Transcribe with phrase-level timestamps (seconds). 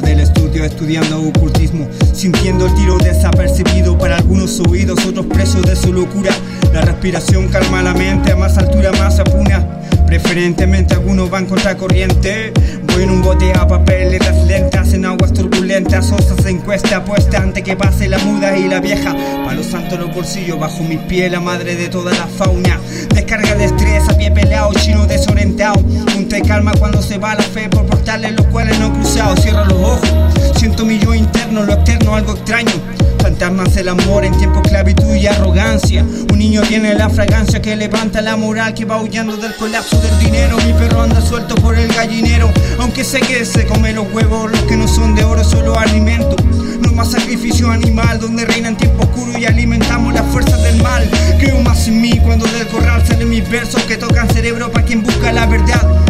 [0.00, 5.92] del estudio, estudiando ocultismo, sintiendo el tiro desapercibido para algunos oídos, otros presos de su
[5.92, 6.30] locura.
[6.72, 9.80] La respiración calma la mente, a más altura más apuna.
[10.06, 12.52] Preferentemente algunos van contra corriente.
[12.88, 16.12] Voy en un bote a papel, letras lentas en aguas turbulentas.
[16.12, 19.14] Osas en encuesta apuesta antes que pase la muda y la vieja.
[19.44, 22.78] Palo santo los bolsillos, bajo mi pie la madre de toda la fauna.
[23.14, 25.80] Descarga de estrés, a pie peleado, chino desorientado.
[25.80, 28.73] Punto de calma cuando se va la fe por portales los cuales
[29.14, 29.36] cruzado.
[29.36, 30.08] Cierro los ojos,
[30.56, 32.72] siento mi yo interno, lo externo, algo extraño.
[33.20, 36.04] Fantasmas del amor en tiempo esclavitud y arrogancia.
[36.30, 40.18] Un niño tiene la fragancia que levanta la moral que va huyendo del colapso del
[40.18, 40.56] dinero.
[40.66, 44.60] Mi perro anda suelto por el gallinero, aunque sé que se come los huevos, los
[44.62, 46.36] que no son de oro, solo alimento.
[46.80, 51.08] No más sacrificio animal, donde reina en tiempo oscuro y alimentamos las fuerzas del mal.
[51.38, 55.02] Creo más en mí cuando del corral salen mis versos que tocan cerebro para quien
[55.02, 56.03] busca la verdad.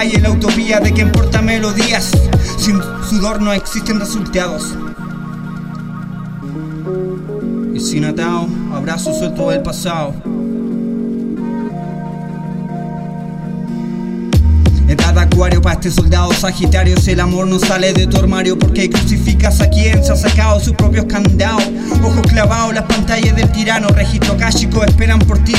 [0.00, 2.10] Calle, la utopía de quien porta melodías.
[2.56, 4.74] Sin sudor no existen resultados.
[7.74, 10.14] Y sin atado, abrazo suelto del pasado.
[14.88, 18.90] Edad acuario para este soldado sagitario Si el amor no sale de tu armario Porque
[18.90, 21.62] crucificas a quien se ha sacado sus propios candados
[22.02, 25.54] Ojos clavados, las pantallas del tirano Registro cáchico esperan por ti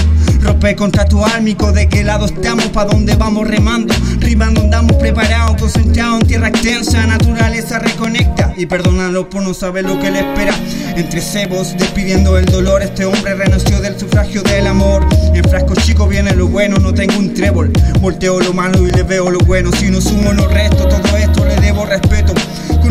[0.62, 5.60] Rompe contra tu álmico De qué lado estamos, pa' dónde vamos remando Rimando andamos preparados
[5.60, 8.54] Concentrados en tierra extensa Naturaleza reconecta.
[8.56, 10.54] Y perdónalo por no saber lo que le espera.
[10.96, 15.04] Entre cebos, despidiendo el dolor Este hombre renació del sufragio del amor.
[15.34, 17.72] En frasco chico viene lo bueno No tengo un trébol.
[18.00, 19.72] Volteo lo malo y le veo lo bueno.
[19.72, 22.34] Si no sumo no resto Todo esto le debo respeto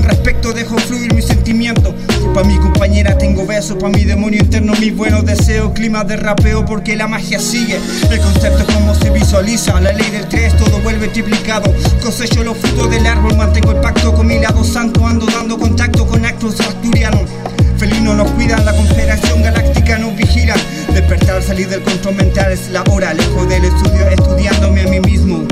[0.02, 1.94] respecto dejo fluir mis sentimientos.
[2.34, 6.64] Pa' mi compañera tengo besos, pa' mi demonio interno mis buenos deseos, clima de rapeo
[6.64, 7.78] porque la magia sigue.
[8.10, 11.72] El concepto es como se visualiza, la ley del 3, todo vuelve triplicado.
[12.02, 16.06] Cosecho los frutos del árbol, mantengo el pacto con mi lado santo, ando dando contacto
[16.06, 17.22] con actos asturianos.
[17.78, 20.54] Felino nos cuidan, la confederación galáctica nos vigila.
[20.92, 25.44] Despertar, salir del control mental es la hora, lejos del estudio, estudiándome a mí mismo.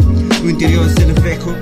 [0.43, 1.55] Lo interior es el espejo.